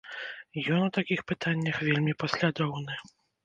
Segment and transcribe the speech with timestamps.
[0.77, 2.93] Ён у такіх пытаннях вельмі паслядоўны.